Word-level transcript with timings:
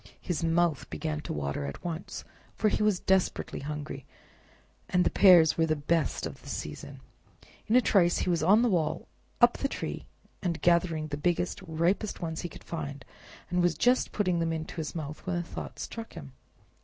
His 0.19 0.43
mouth 0.43 0.89
began 0.89 1.19
to 1.21 1.31
water 1.31 1.67
at 1.67 1.83
once, 1.85 2.25
for 2.55 2.69
he 2.69 2.81
was 2.81 2.99
desperately 2.99 3.59
hungry, 3.59 4.03
and 4.89 5.03
the 5.03 5.11
pears 5.11 5.59
were 5.59 5.67
the 5.67 5.75
best 5.75 6.25
of 6.25 6.41
the 6.41 6.49
season. 6.49 7.01
In 7.67 7.75
a 7.75 7.81
trice 7.81 8.17
he 8.17 8.29
was 8.31 8.41
on 8.41 8.63
the 8.63 8.69
wall, 8.69 9.07
up 9.41 9.59
the 9.59 9.67
tree, 9.67 10.07
and 10.41 10.59
gathering 10.63 11.09
the 11.09 11.17
biggest 11.17 11.61
and 11.61 11.79
ripest 11.79 12.19
one 12.19 12.35
he 12.35 12.49
could 12.49 12.63
find, 12.63 13.05
was 13.51 13.75
just 13.77 14.11
putting 14.11 14.41
it 14.41 14.51
into 14.51 14.77
his 14.77 14.95
mouth 14.95 15.23
when 15.27 15.35
a 15.37 15.43
thought 15.43 15.77
struck 15.77 16.13
him. 16.13 16.31